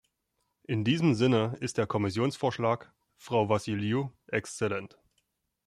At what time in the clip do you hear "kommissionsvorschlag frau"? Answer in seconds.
1.85-3.49